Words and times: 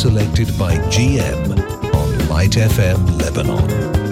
selected 0.00 0.48
by 0.58 0.76
GM 0.88 1.50
on 1.94 2.28
Light 2.30 2.52
FM 2.52 3.18
Lebanon. 3.20 4.09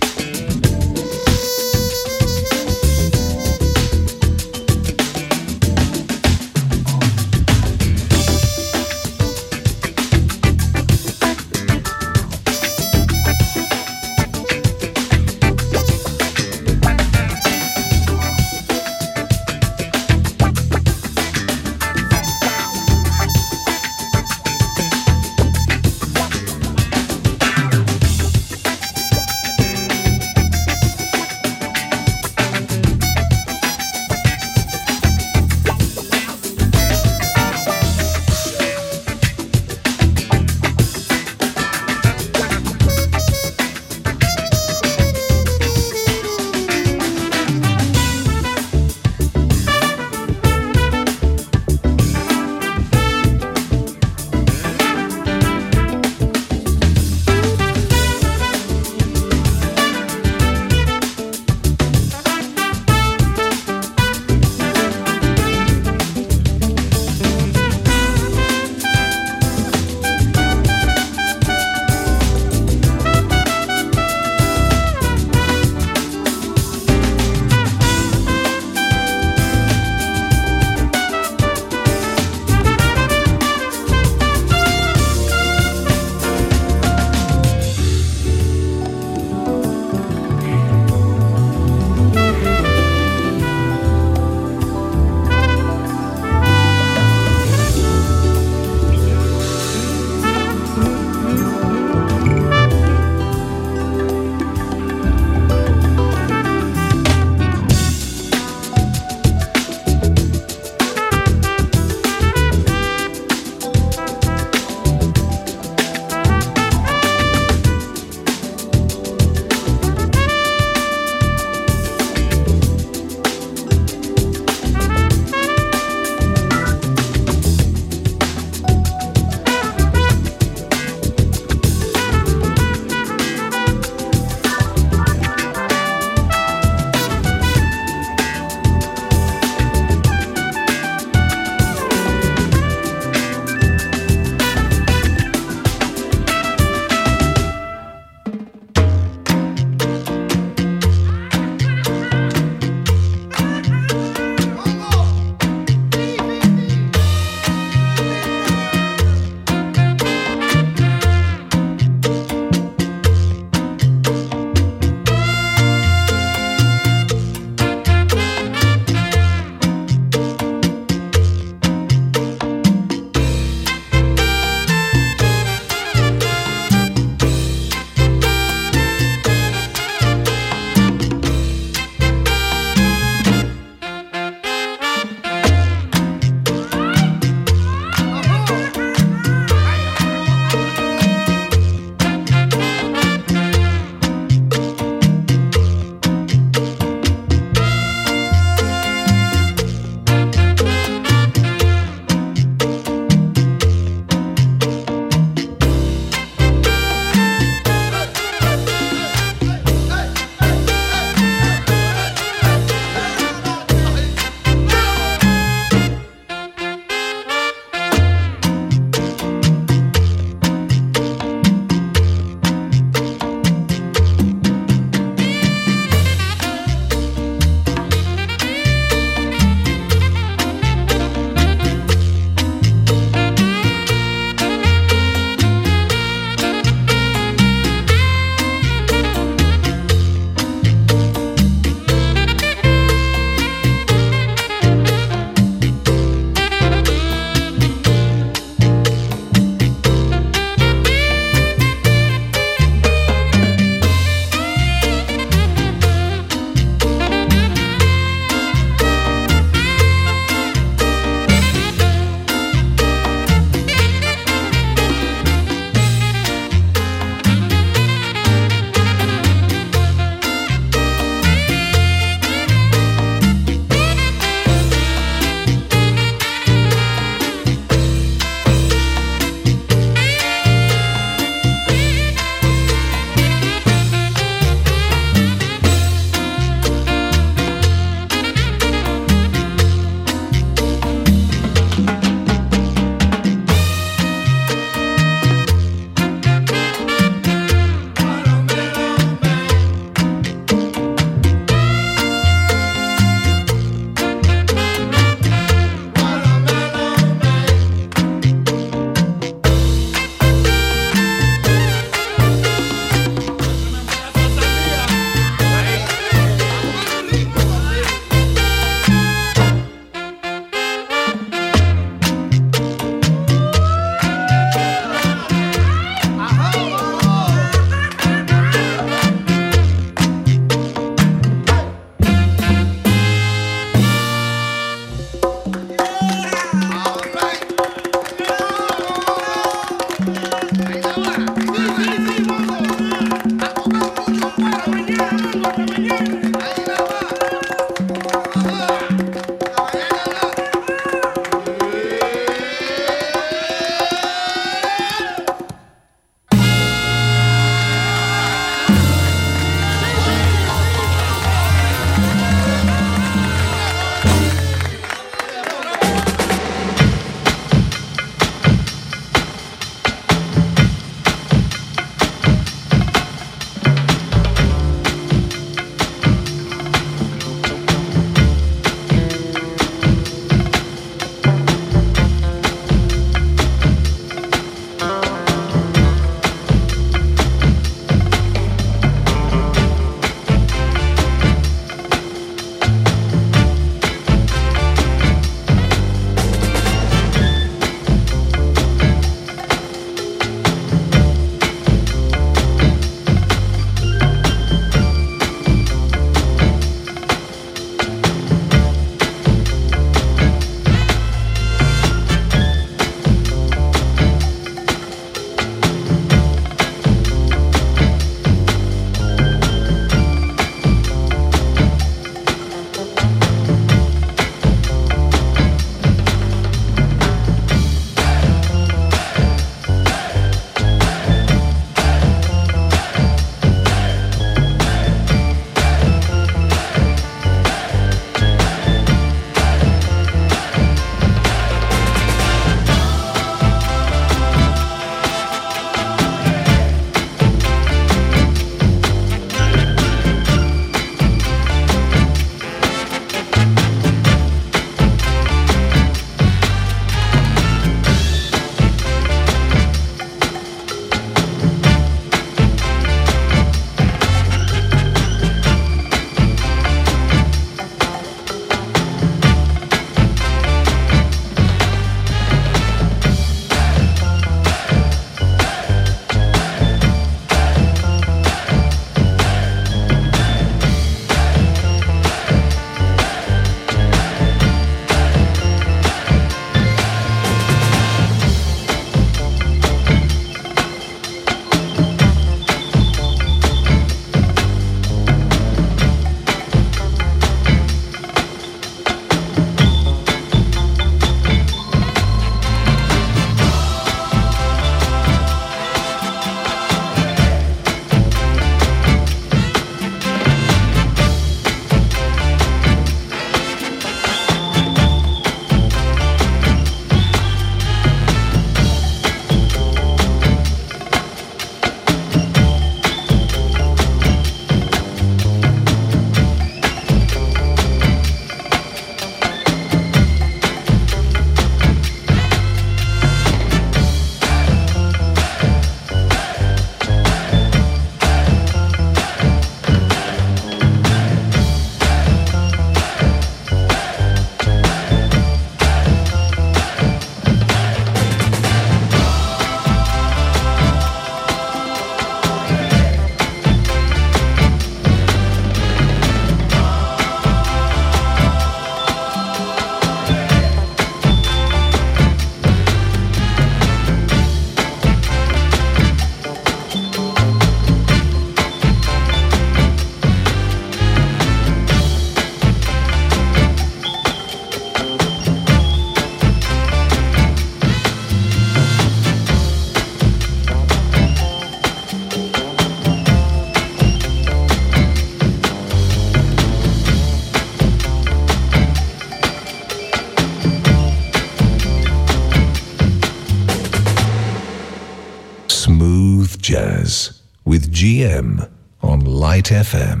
GM 597.81 598.47
on 598.83 598.99
Light 598.99 599.45
FM. 599.45 600.00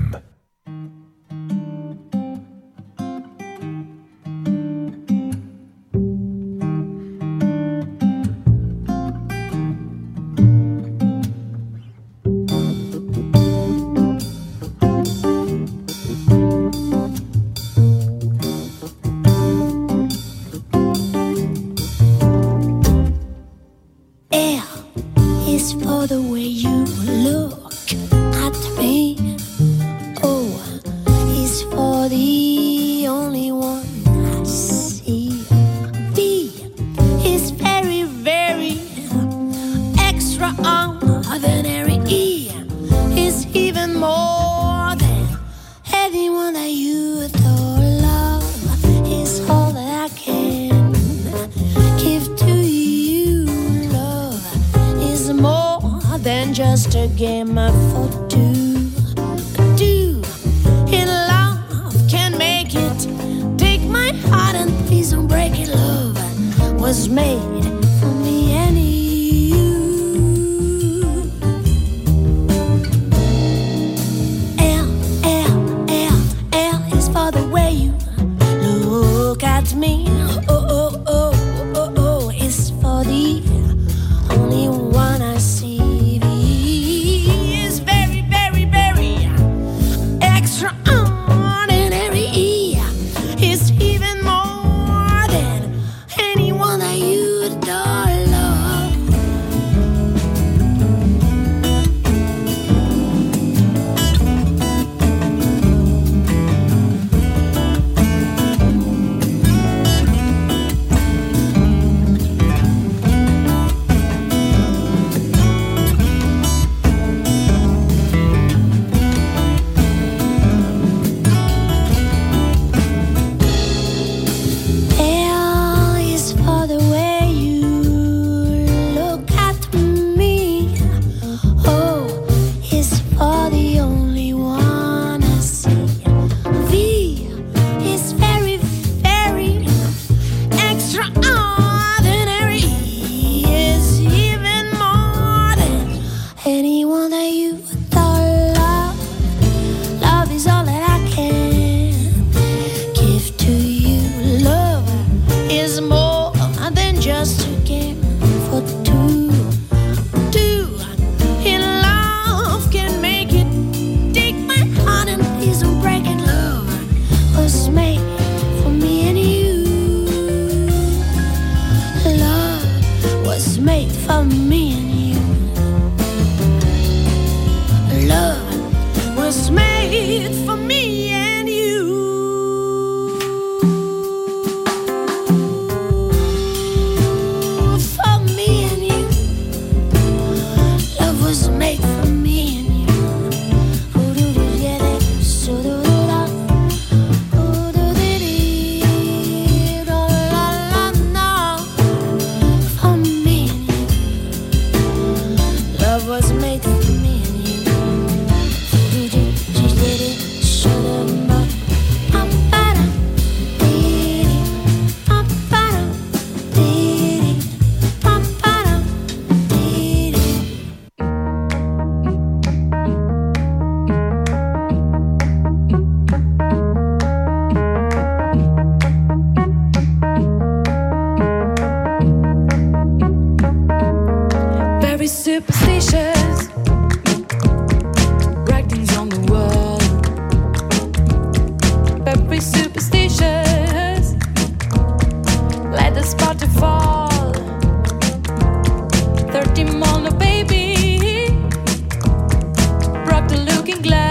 looking 253.71 253.83
glass. 253.83 254.10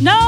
No! 0.00 0.27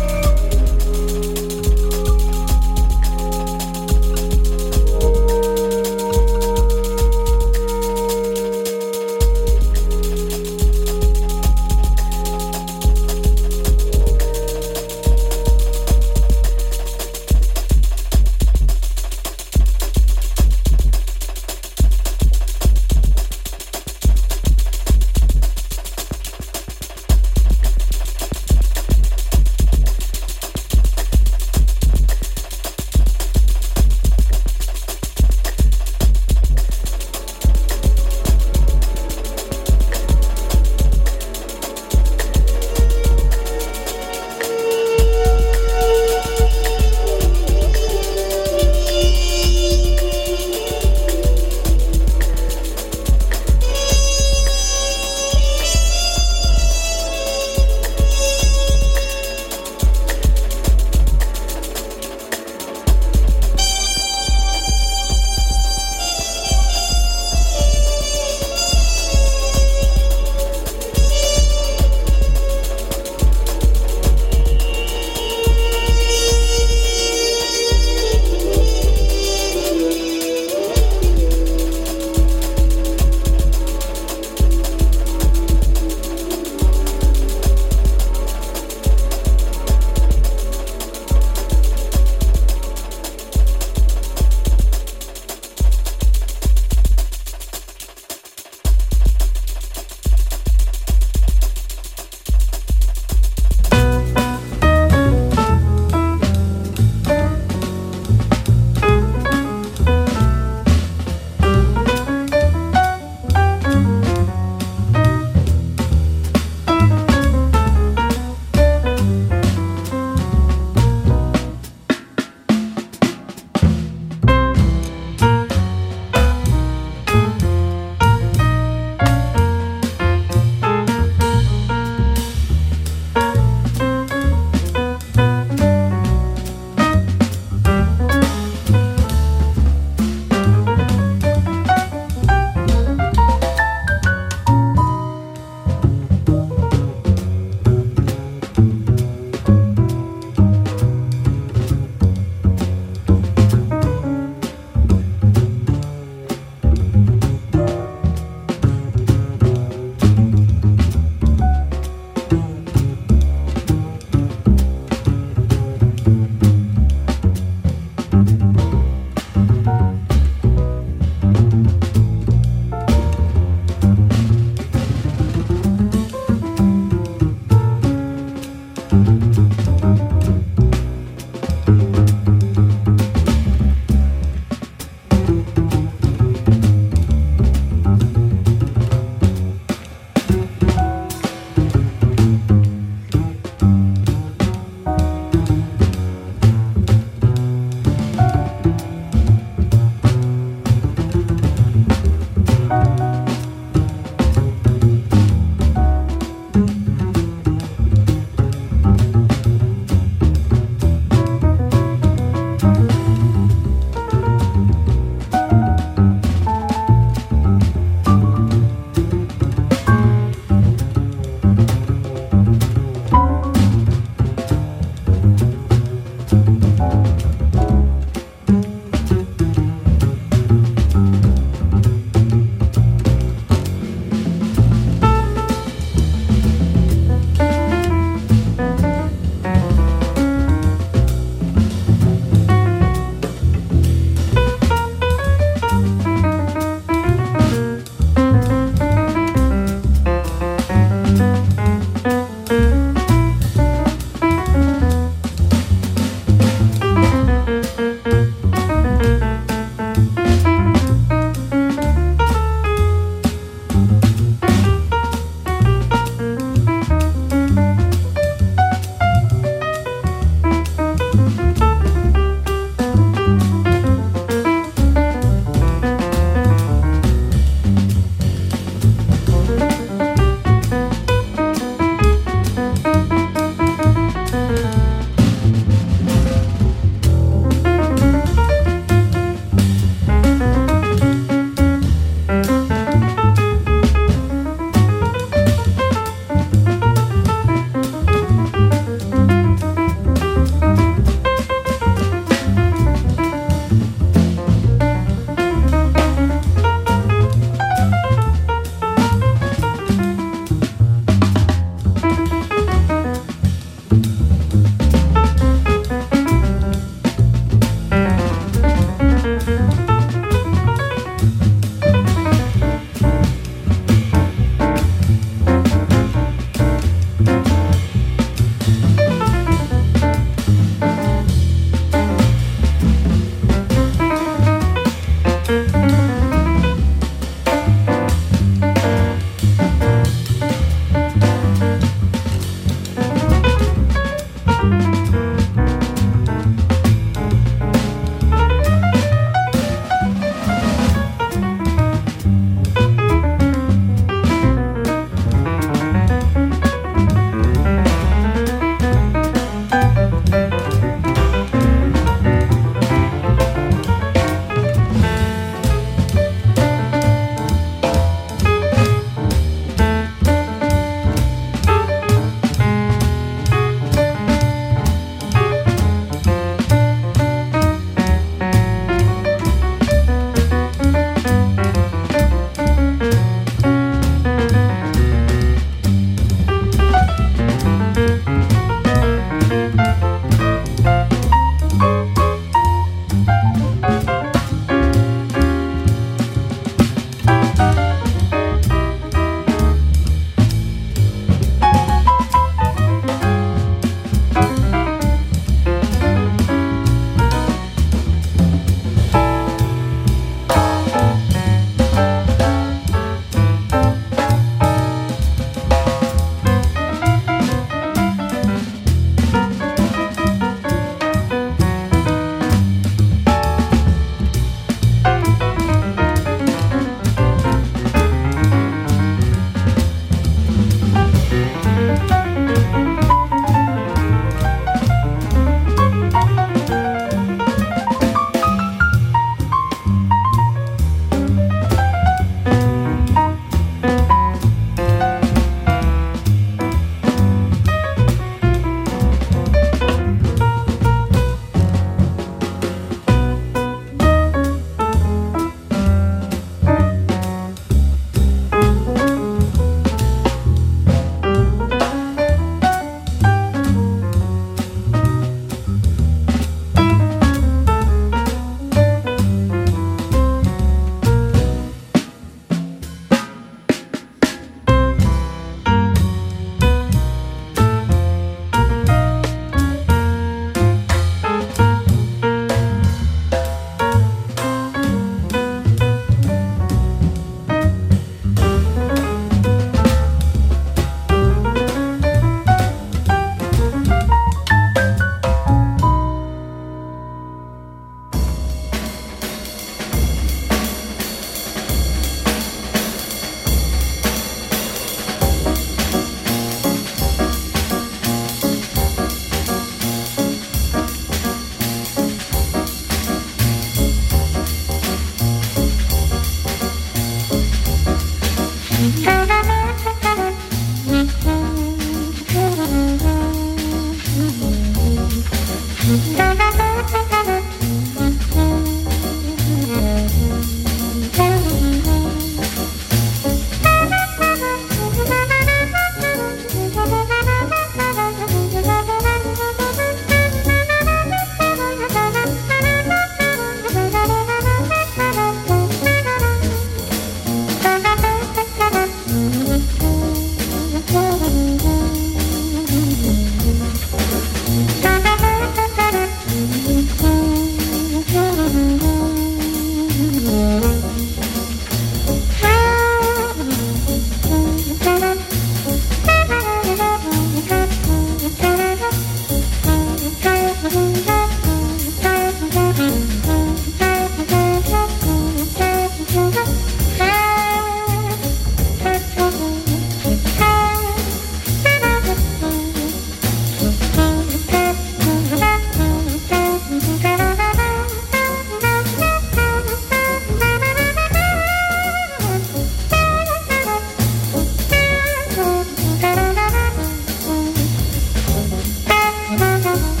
Thank 599.61 599.95
you. 599.95 600.00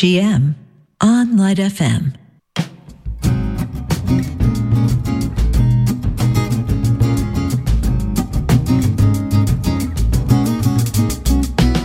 GM 0.00 0.54
on 1.02 1.36
Light 1.36 1.58
FM. 1.58 2.14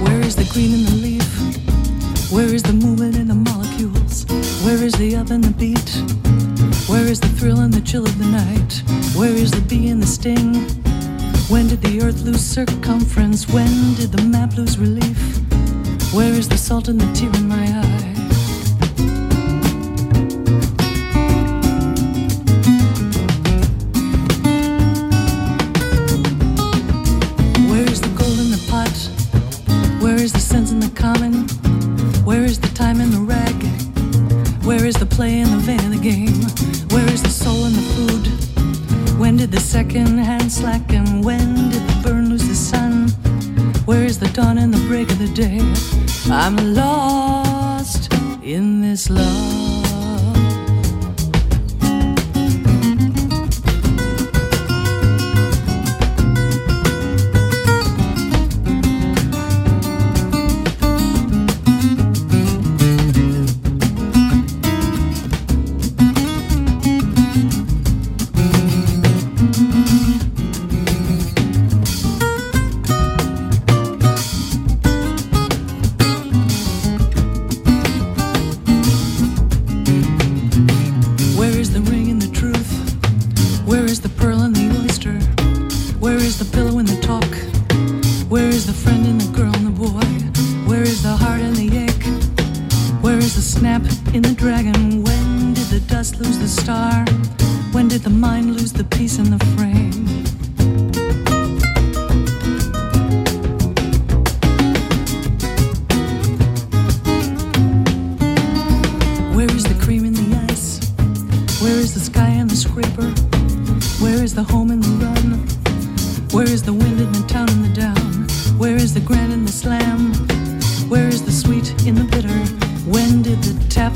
Where 0.02 0.22
is 0.22 0.38
the 0.38 0.50
green 0.54 0.76
in 0.76 0.86
the 0.86 0.96
leaf? 0.96 2.32
Where 2.32 2.46
is 2.46 2.64
the 2.64 2.72
movement 2.72 3.18
in 3.18 3.28
the 3.28 3.36
molecules? 3.36 4.24
Where 4.64 4.82
is 4.82 4.94
the 4.94 5.18
up 5.18 5.30
and 5.30 5.44
the 5.44 5.52
beat? 5.52 5.90
Where 6.88 7.04
is 7.04 7.20
the 7.20 7.28
thrill 7.28 7.60
and 7.60 7.74
the 7.74 7.82
chill 7.82 8.06
of 8.06 8.18
the 8.18 8.28
night? 8.28 8.82
Where 9.18 9.36
is 9.36 9.52
the 9.52 9.60
bee 9.60 9.90
and 9.90 10.02
the 10.02 10.08
sting? 10.08 10.54
When 11.50 11.68
did 11.68 11.82
the 11.82 12.02
earth 12.02 12.22
lose 12.22 12.40
circumference? 12.40 13.50
When 13.50 13.94
did 13.96 14.14
the 14.14 14.22
map 14.22 14.56
lose 14.56 14.78
relief? 14.78 15.20
Where 16.14 16.32
is 16.32 16.48
the 16.48 16.58
salt 16.58 16.88
and 16.88 17.02
the 17.02 17.12
tear 17.14 17.30
in 17.36 17.50
my 17.50 17.66
eye? 17.66 17.95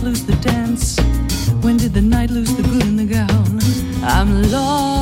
All 0.02 0.26
the 0.26 0.38
gown? 3.06 3.60
I'm 4.04 4.52
My 4.52 4.99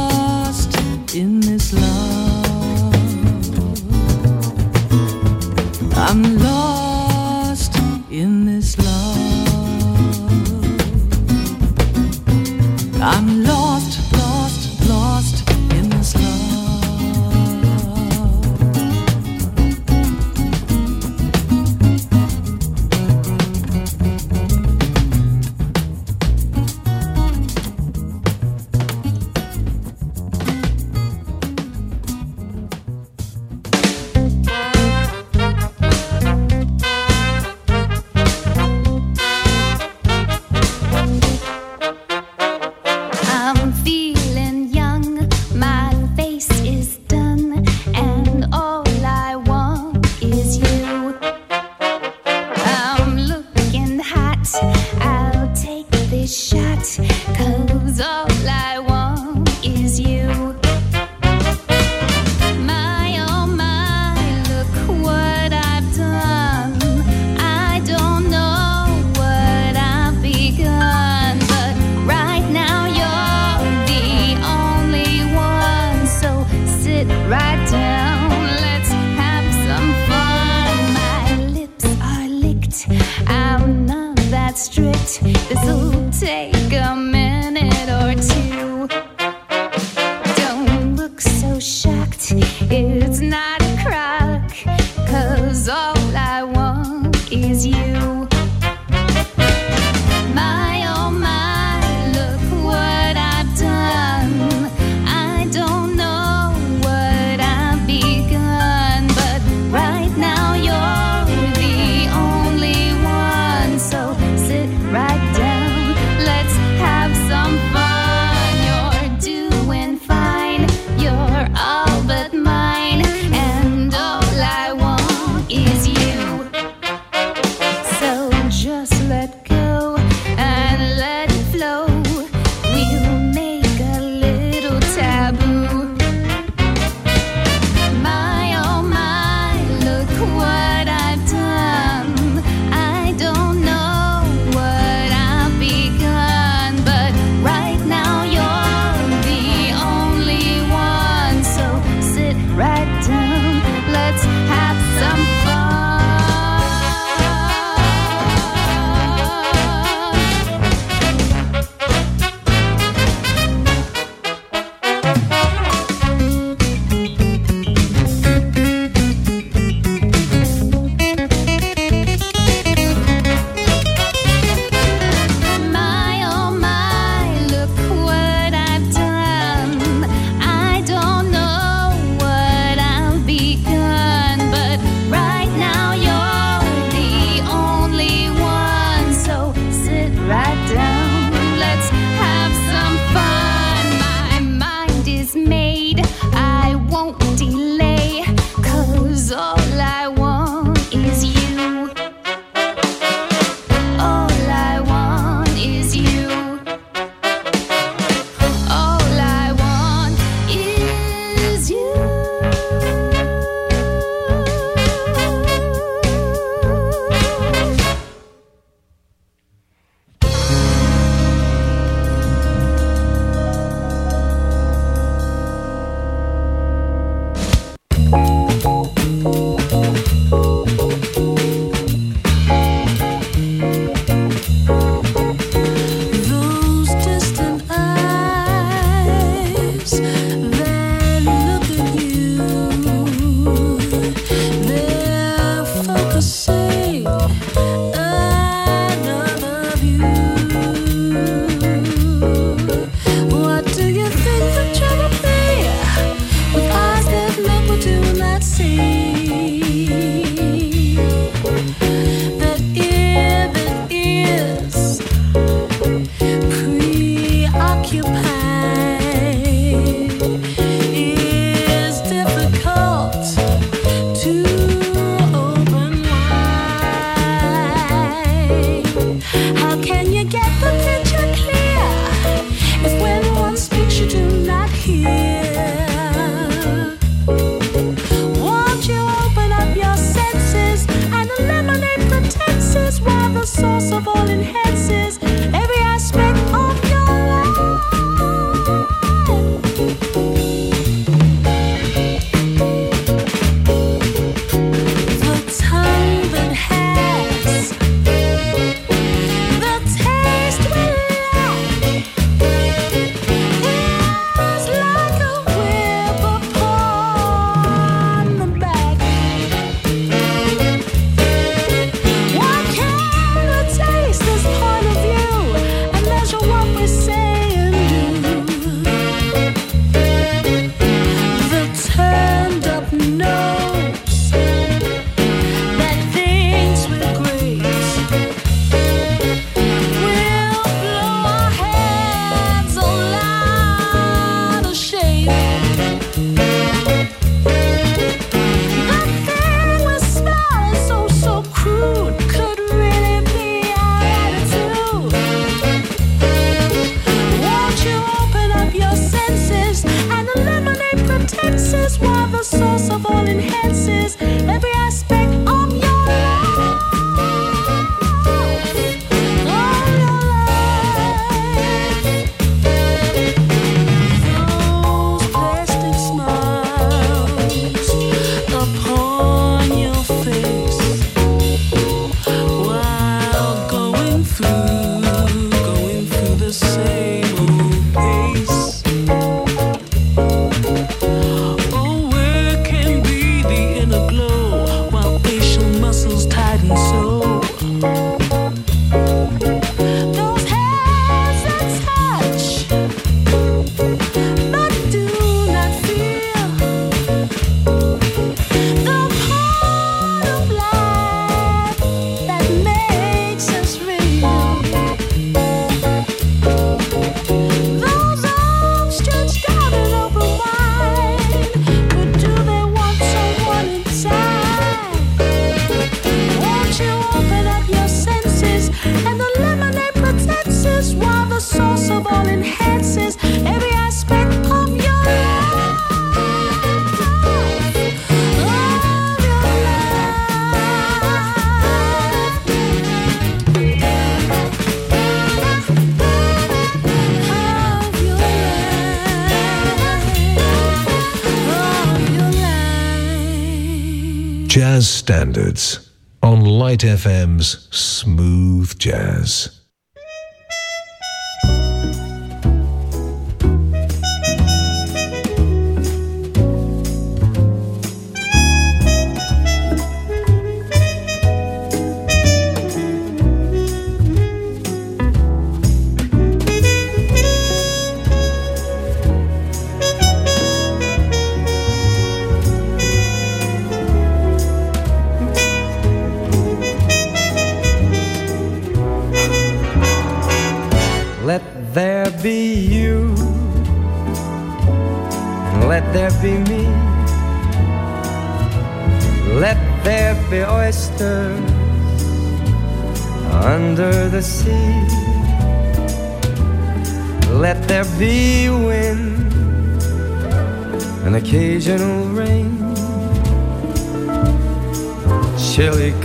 standards 455.07 455.89
on 456.21 456.43
Light 456.43 456.81
FM's 456.81 457.69
Smooth 457.71 458.77
Jazz. 458.77 459.56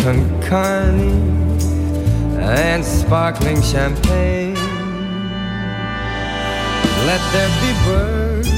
Carne, 0.02 0.98
and 2.40 2.84
sparkling 2.84 3.62
champagne. 3.62 4.54
Let 7.06 7.22
there 7.32 7.52
be 7.62 7.72
birds 7.86 8.48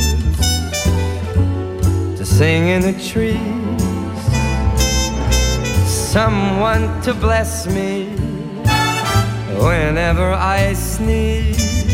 to 2.19 2.25
sing 2.25 2.69
in 2.69 2.81
the 2.81 2.95
trees, 3.11 3.39
someone 5.87 7.03
to 7.03 7.13
bless 7.13 7.67
me 7.67 8.07
whenever 9.59 10.33
I 10.33 10.73
sneeze. 10.73 11.85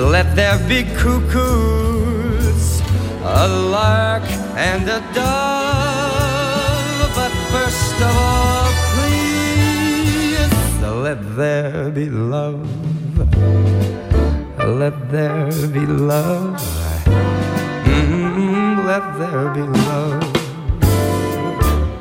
Let 0.00 0.34
there 0.34 0.58
be 0.68 0.82
cuckoos 0.96 2.80
a 3.22 3.46
lark 3.46 4.24
and 4.56 4.88
a 4.88 5.00
dove. 5.14 5.63
There 11.36 11.90
be 11.90 12.08
love. 12.08 12.62
Let 14.58 15.10
there 15.10 15.50
be 15.68 15.84
love. 15.86 16.60
Mm, 17.84 18.86
let 18.86 19.18
there 19.18 19.50
be 19.50 19.62
love. 19.62 20.22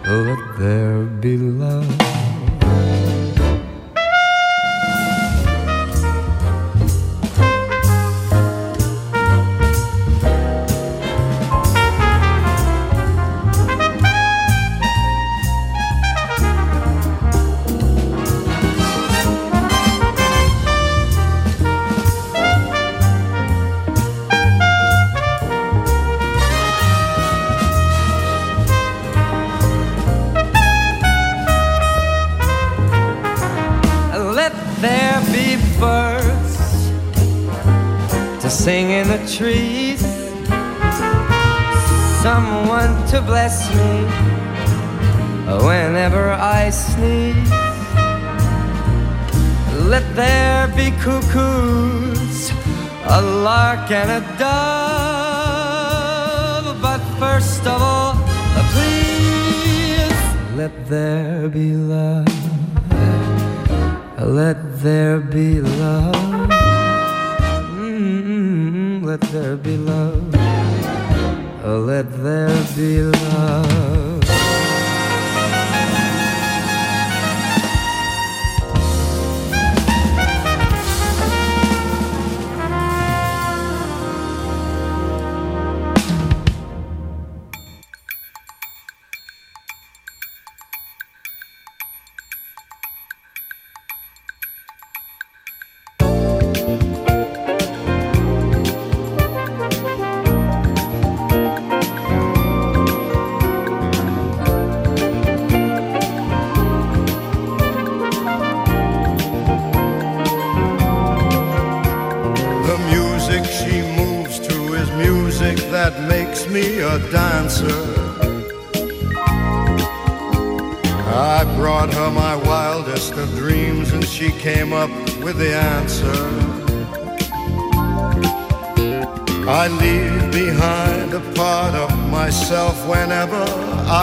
Let 0.05 0.59
there 0.59 1.03
be 1.21 1.37
love. 1.37 1.52
Bless 43.25 43.69
me 43.75 43.93
whenever 45.65 46.31
I 46.31 46.69
sneeze. 46.69 47.51
Let 49.91 50.05
there 50.15 50.67
be 50.75 50.91
cuckoos, 51.03 52.51
a 53.05 53.21
lark 53.21 53.91
and 53.91 54.09
a 54.19 54.21
dove. 54.37 54.53
But 56.81 57.01
first 57.19 57.65
of 57.67 57.81
all, 57.81 58.15
please 58.73 60.23
let 60.55 60.73
there 60.87 61.49
be 61.49 61.75
love. 61.75 62.27
Let 64.19 64.81
there 64.81 65.19
be 65.19 65.59
love 65.59 66.23
mm-hmm. 67.93 69.05
let 69.05 69.21
there 69.21 69.57
be 69.57 69.77
love. 69.77 70.32
Let 71.79 72.11
there 72.23 72.65
be 72.75 73.01
love. 73.01 74.12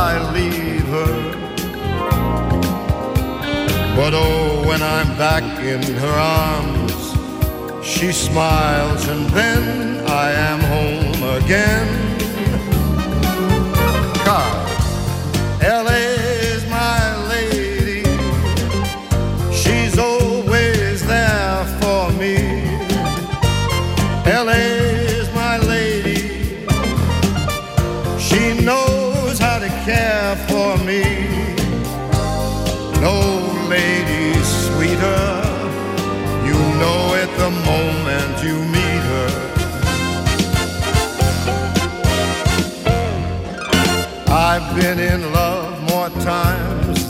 I 0.02 0.32
leave 0.32 0.88
her. 0.96 1.14
But 3.94 4.12
oh, 4.14 4.66
when 4.66 4.80
I'm 4.82 5.10
back 5.18 5.44
in 5.72 5.82
her 6.04 6.16
arms, 6.46 7.00
she 7.86 8.10
smiles 8.10 9.06
and 9.08 9.28
then 9.30 10.06
I 10.06 10.32
am 10.32 10.60
home 10.60 11.22
again. 11.42 12.09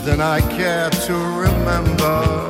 than 0.04 0.20
I 0.20 0.40
care 0.56 0.88
to 0.88 1.14
remember. 1.14 2.48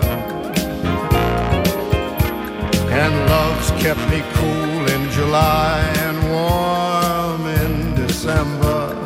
And 3.02 3.14
love's 3.28 3.70
kept 3.82 4.00
me 4.10 4.22
cool 4.34 4.82
in 4.94 5.10
July 5.10 5.80
and 6.04 6.16
warm 6.30 7.46
in 7.46 7.94
December. 7.96 8.96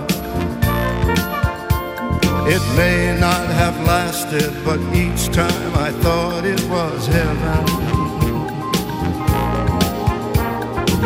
It 2.46 2.62
may 2.76 3.16
not 3.18 3.46
have 3.60 3.76
lasted, 3.86 4.52
but 4.64 4.80
each 4.94 5.28
time 5.32 5.72
I 5.76 5.90
thought 6.02 6.44
it 6.44 6.62
was 6.68 7.06
heaven. 7.06 7.64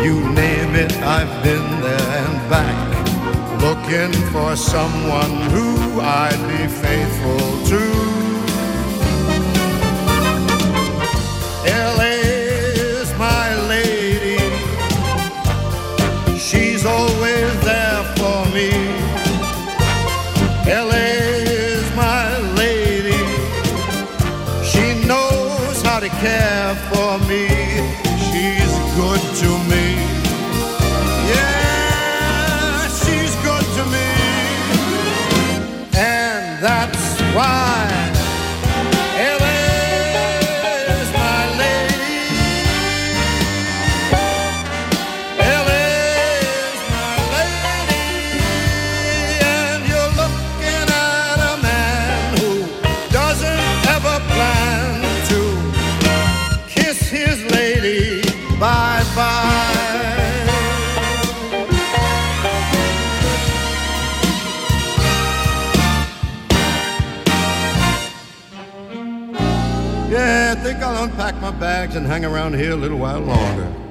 You 0.03 0.15
name 0.31 0.75
it, 0.75 0.93
I've 1.03 1.43
been 1.43 1.81
there 1.81 2.09
and 2.23 2.49
back, 2.49 2.79
looking 3.61 4.11
for 4.33 4.55
someone 4.57 5.35
who 5.51 5.88
I'd 6.01 6.41
be 6.47 6.67
faithful 6.67 7.65
to. 7.71 7.81
LA 11.65 12.15
is 12.95 13.13
my 13.17 13.47
lady, 13.67 14.39
she's 16.37 16.85
always 16.85 17.59
there 17.61 18.03
for 18.17 18.45
me. 18.55 18.71
LA 20.65 21.09
is 21.73 21.95
my 21.95 22.37
lady. 22.55 23.23
She 24.63 25.05
knows 25.07 25.81
how 25.81 25.99
to 25.99 26.09
care 26.09 26.58
my 71.41 71.51
bags 71.51 71.95
and 71.95 72.05
hang 72.05 72.25
around 72.25 72.55
here 72.55 72.71
a 72.71 72.75
little 72.75 72.97
while 72.97 73.21
longer. 73.21 73.88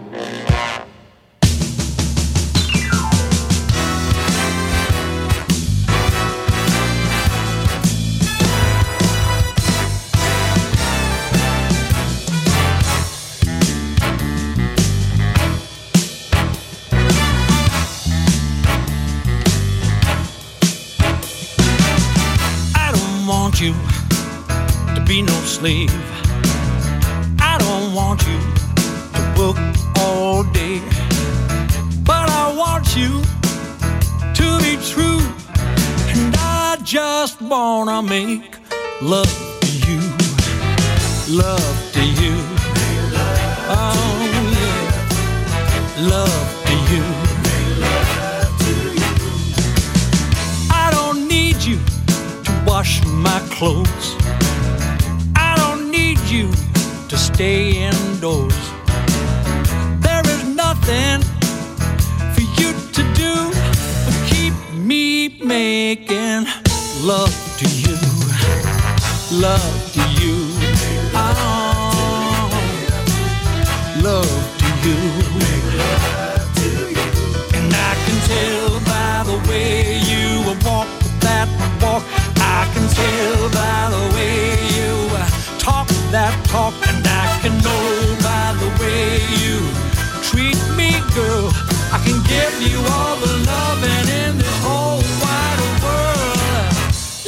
Girl. 91.19 91.51
I 91.97 91.99
can 92.07 92.19
give 92.35 92.55
you 92.69 92.79
all 92.95 93.17
the 93.25 93.35
loving 93.53 94.07
in 94.23 94.33
this 94.39 94.59
whole 94.67 95.03
wide 95.23 95.63
world. 95.85 96.71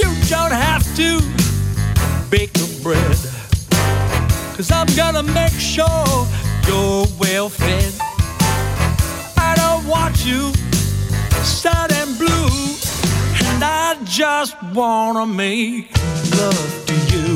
You 0.01 0.11
don't 0.35 0.57
have 0.69 0.85
to 1.01 1.09
bake 2.31 2.53
the 2.63 2.69
bread. 2.85 3.19
Cause 4.57 4.71
I'm 4.71 4.91
gonna 5.01 5.25
make 5.41 5.57
sure 5.75 6.09
you're 6.67 7.07
well 7.23 7.49
fed. 7.49 7.93
I 9.49 9.53
don't 9.63 9.85
want 9.95 10.25
you 10.25 10.53
sad 11.43 11.91
and 12.01 12.11
blue. 12.23 12.53
And 13.49 13.61
I 13.65 13.97
just 14.05 14.55
wanna 14.73 15.27
make 15.27 15.91
love 16.39 16.73
to 16.89 16.95
you. 17.13 17.33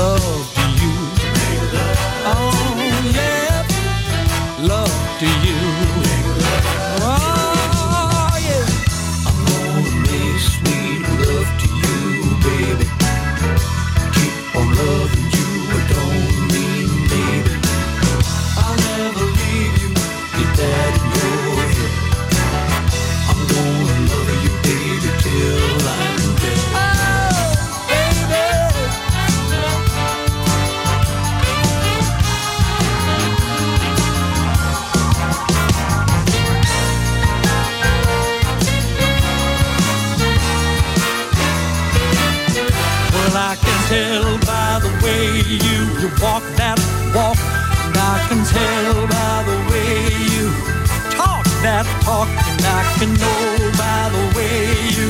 Love 0.00 0.59
walk 46.18 46.42
that 46.56 46.78
walk. 47.14 47.38
And 47.86 47.96
I 47.96 48.16
can 48.28 48.42
tell 48.44 49.06
by 49.06 49.36
the 49.48 49.58
way 49.70 50.10
you 50.34 50.46
talk 51.14 51.44
that 51.62 51.86
talk. 52.02 52.28
And 52.28 52.62
I 52.64 52.82
can 52.98 53.10
know 53.14 53.70
by 53.78 54.02
the 54.16 54.24
way 54.36 54.74
you 54.96 55.08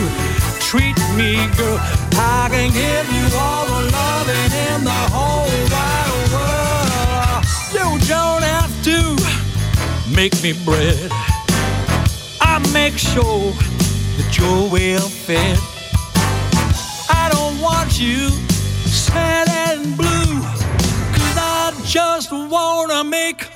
treat 0.60 0.98
me, 1.16 1.48
girl. 1.56 1.78
I 2.14 2.48
can 2.50 2.70
give 2.72 3.06
you 3.16 3.26
all 3.38 3.66
the 3.66 3.80
loving 3.90 4.52
in 4.68 4.84
the 4.84 5.00
whole 5.14 5.50
wide 5.74 6.10
world. 6.32 7.44
You 7.76 7.88
don't 8.06 8.42
have 8.42 8.72
to 8.88 8.98
make 10.14 10.34
me 10.42 10.52
bread. 10.64 11.10
I 12.40 12.58
make 12.72 12.98
sure 12.98 13.52
that 14.16 14.36
you're 14.38 14.68
well 14.70 15.08
fed. 15.08 15.58
I 17.08 17.28
don't 17.32 17.60
want 17.60 18.00
you 18.00 18.28
sad 18.86 19.49
just 21.90 22.30
wanna 22.30 23.02
make 23.02 23.48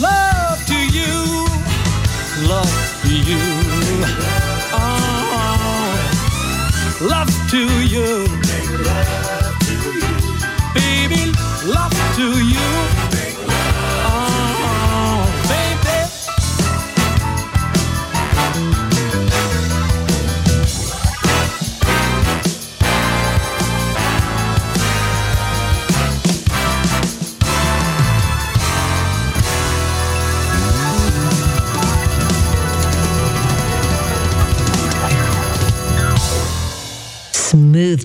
love 0.00 0.64
to 0.64 0.78
you. 0.96 1.44
Love 2.48 3.02
to 3.02 3.08
you. 3.30 3.42
Oh, 4.72 5.98
love 7.00 7.32
to 7.50 7.58
you. 7.94 8.28
Baby, 10.72 11.32
love 11.66 11.94
to 12.14 12.26
you. 12.54 12.79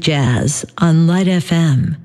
Jazz 0.06 0.64
on 0.78 1.08
Light 1.08 1.26
FM. 1.26 1.96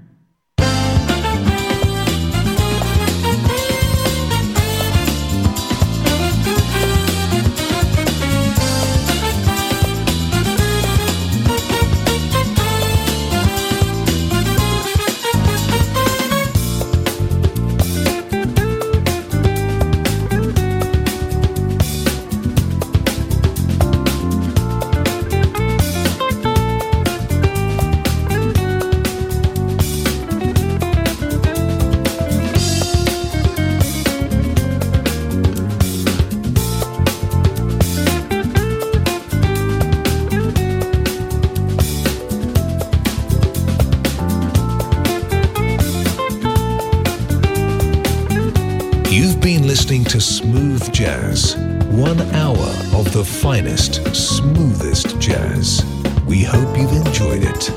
Smooth 50.21 50.93
Jazz. 50.93 51.57
One 51.91 52.21
hour 52.35 52.69
of 52.95 53.11
the 53.13 53.25
finest, 53.25 54.05
smoothest 54.15 55.19
jazz. 55.19 55.83
We 56.27 56.43
hope 56.43 56.77
you've 56.77 56.93
enjoyed 57.07 57.43
it. 57.43 57.73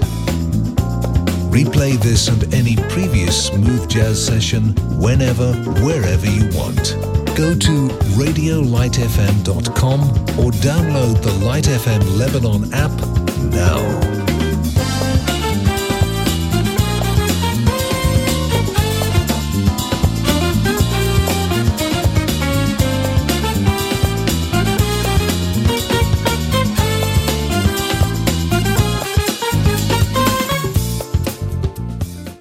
Replay 1.50 1.94
this 2.02 2.28
and 2.28 2.54
any 2.54 2.76
previous 2.90 3.48
Smooth 3.48 3.88
Jazz 3.90 4.24
session 4.24 4.76
whenever, 5.00 5.54
wherever 5.84 6.26
you 6.30 6.50
want. 6.58 6.98
Go 7.38 7.56
to 7.56 7.88
radiolightfm.com 8.18 10.02
or 10.38 10.52
download 10.52 11.22
the 11.22 11.34
Light 11.46 11.66
FM 11.66 12.20
Lebanon 12.20 12.74
app 12.74 12.92
now. 13.52 14.13